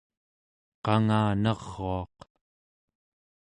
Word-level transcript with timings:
qanganaruaq 0.85 2.15